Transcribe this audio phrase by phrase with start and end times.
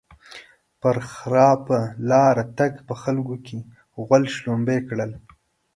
[0.81, 3.57] پر خراپه لاره تګ؛ په خلګو کې
[4.05, 5.11] غول شلومبی کړل.